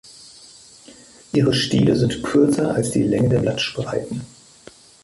Ihre 1.31 1.53
Stiele 1.53 1.95
sind 1.95 2.23
kürzer 2.23 2.73
als 2.73 2.89
die 2.89 3.03
Länge 3.03 3.29
der 3.29 3.37
Blattspreiten. 3.41 4.21